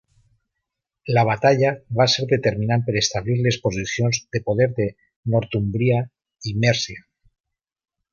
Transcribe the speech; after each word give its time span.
La 1.17 1.23
batalla 1.27 1.73
va 1.99 2.07
ser 2.13 2.23
determinant 2.31 2.85
per 2.87 2.95
establir 3.01 3.35
les 3.47 3.59
posicions 3.67 4.21
de 4.37 4.41
poder 4.51 4.69
de 4.81 4.87
Northúmbria 5.35 6.01
i 6.53 6.59
Mèrcia. 6.65 7.05